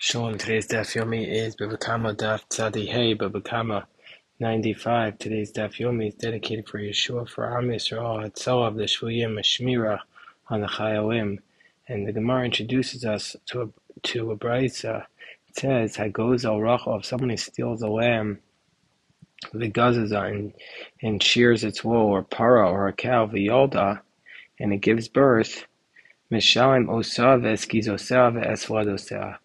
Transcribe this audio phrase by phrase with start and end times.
[0.00, 3.84] Shalom, today's daf yomi is Bava Kamma daf tzadi hey Bava Kamma
[4.38, 5.18] 95.
[5.18, 9.98] Today's daf yomi is dedicated for Yeshua for Am Yisrael Hatzalah of the Shvuyim Shmira
[10.50, 11.38] on the Chayalim.
[11.88, 13.68] And the Gemara introduces us to a,
[14.04, 15.06] to a brisa.
[15.48, 18.38] It says, Hagoz al Rachel, if somebody steals a lamb,
[19.52, 20.52] the gazaza and,
[21.02, 24.02] and shears its wool, or para, or a cow, v'yolda,
[24.60, 25.66] and it gives birth,
[26.30, 29.38] Mishalim osav eskizosav esladosah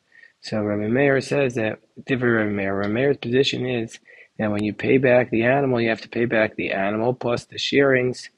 [0.43, 2.75] so Rabbi Meir says that different Rabbi Meir.
[2.75, 3.97] Rabbi Meir's position is
[4.37, 7.45] that when you pay back the animal, you have to pay back the animal plus
[7.45, 8.29] the shearings,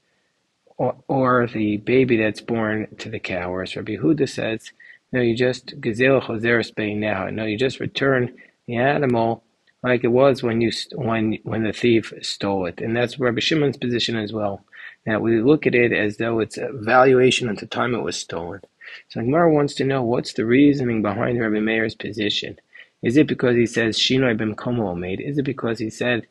[0.78, 3.52] or, or the baby that's born to the cow.
[3.52, 4.72] Whereas Rabbi Yehuda says,
[5.12, 7.30] no, you just gazel choseres now.
[7.30, 8.36] No, you just return
[8.68, 9.44] the animal
[9.82, 13.78] like it was when you when when the thief stole it, and that's Rabbi Shimon's
[13.78, 14.64] position as well.
[15.06, 18.18] That we look at it as though it's a valuation at the time it was
[18.18, 18.62] stolen.
[19.10, 22.60] So Gemara wants to know what's the reasoning behind Rabbi Meir's position.
[23.02, 25.22] Is it because he says Shinoi b'mkomo made?
[25.22, 26.28] Is it because he said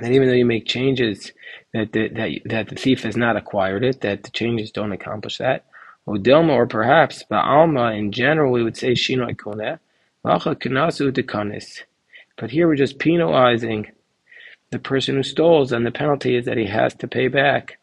[0.00, 1.32] that even though you make changes,
[1.72, 5.38] that the, that that the thief has not acquired it, that the changes don't accomplish
[5.38, 5.64] that?
[6.06, 9.36] Dilma, or perhaps Ba'alma in general, we would say Shinoi
[11.10, 11.82] dekanis.
[12.36, 13.90] But here we're just penalizing
[14.70, 17.78] the person who stole, and the penalty is that he has to pay back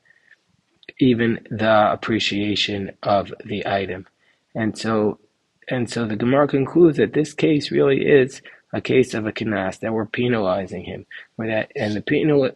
[1.03, 4.07] even the appreciation of the item.
[4.55, 5.19] And so
[5.69, 8.41] and so the Gemara concludes that this case really is
[8.73, 12.49] a case of a kinas that we're penalizing him, where that and the penal,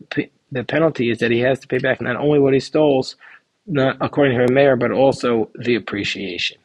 [0.52, 3.06] the penalty is that he has to pay back not only what he stole,
[3.66, 6.58] not according to her mayor, but also the appreciation.